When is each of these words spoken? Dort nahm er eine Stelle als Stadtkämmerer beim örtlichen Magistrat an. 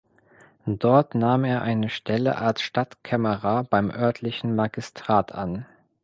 Dort 0.65 1.13
nahm 1.13 1.43
er 1.43 1.61
eine 1.61 1.87
Stelle 1.89 2.39
als 2.39 2.63
Stadtkämmerer 2.63 3.63
beim 3.63 3.91
örtlichen 3.91 4.55
Magistrat 4.55 5.31
an. 5.35 5.67